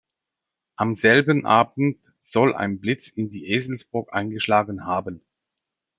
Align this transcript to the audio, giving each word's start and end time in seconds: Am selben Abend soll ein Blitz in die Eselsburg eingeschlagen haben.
Am 0.77 0.95
selben 0.95 1.45
Abend 1.45 1.99
soll 2.17 2.55
ein 2.55 2.79
Blitz 2.79 3.07
in 3.09 3.29
die 3.29 3.51
Eselsburg 3.51 4.11
eingeschlagen 4.11 4.83
haben. 4.87 5.21